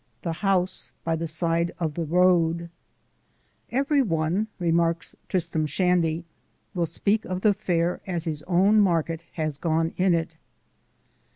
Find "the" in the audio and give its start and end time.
0.23-0.33, 1.17-1.27, 1.93-2.05, 7.41-7.53